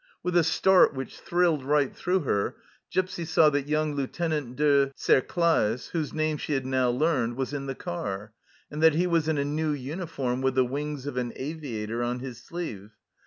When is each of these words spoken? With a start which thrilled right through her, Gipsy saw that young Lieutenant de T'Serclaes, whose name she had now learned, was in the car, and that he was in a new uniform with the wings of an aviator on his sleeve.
With 0.23 0.35
a 0.35 0.43
start 0.43 0.95
which 0.95 1.19
thrilled 1.19 1.63
right 1.63 1.95
through 1.95 2.21
her, 2.21 2.55
Gipsy 2.89 3.23
saw 3.23 3.51
that 3.51 3.67
young 3.67 3.93
Lieutenant 3.93 4.55
de 4.55 4.87
T'Serclaes, 4.97 5.89
whose 5.89 6.11
name 6.11 6.37
she 6.37 6.53
had 6.53 6.65
now 6.65 6.89
learned, 6.89 7.37
was 7.37 7.53
in 7.53 7.67
the 7.67 7.75
car, 7.75 8.33
and 8.71 8.81
that 8.81 8.95
he 8.95 9.05
was 9.05 9.27
in 9.27 9.37
a 9.37 9.45
new 9.45 9.73
uniform 9.73 10.41
with 10.41 10.55
the 10.55 10.65
wings 10.65 11.05
of 11.05 11.17
an 11.17 11.33
aviator 11.35 12.01
on 12.01 12.17
his 12.17 12.41
sleeve. 12.43 12.93